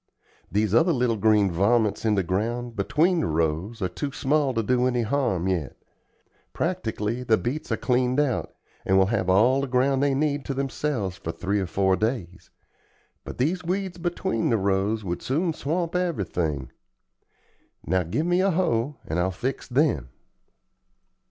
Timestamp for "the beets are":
7.21-7.77